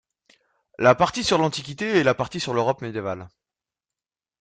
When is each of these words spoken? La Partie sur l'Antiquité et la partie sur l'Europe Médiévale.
La 0.79 0.95
Partie 0.95 1.23
sur 1.23 1.37
l'Antiquité 1.37 1.97
et 1.99 2.03
la 2.03 2.15
partie 2.15 2.39
sur 2.39 2.55
l'Europe 2.55 2.81
Médiévale. 2.81 3.29